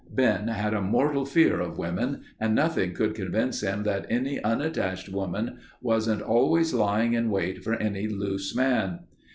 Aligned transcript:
Ben 0.09 0.47
had 0.47 0.73
a 0.73 0.81
mortal 0.81 1.27
fear 1.27 1.59
of 1.59 1.77
women 1.77 2.21
and 2.39 2.55
nothing 2.55 2.93
could 2.95 3.13
convince 3.13 3.61
him 3.61 3.83
that 3.83 4.07
any 4.09 4.43
unattached 4.43 5.09
woman 5.09 5.59
wasn't 5.79 6.23
always 6.23 6.73
lying 6.73 7.13
in 7.13 7.29
wait 7.29 7.63
for 7.63 7.75
any 7.75 8.07
loose 8.07 8.55
man. 8.55 9.01